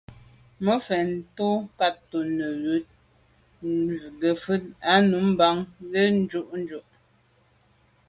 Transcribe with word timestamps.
Mafentu 0.65 1.47
nkâgtʉ̌n 1.65 2.27
nə̀ 2.37 2.49
ywǐd 2.65 2.85
ngə̀fə̂l 4.17 4.63
ì 4.93 4.95
nù 5.09 5.17
mbàŋ 5.31 5.55
gə̀ 5.91 6.05
jʉ́ 6.29 6.43
jú. 6.67 6.79